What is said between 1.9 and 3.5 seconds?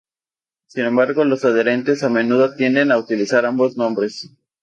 a menudo tienden a utilizar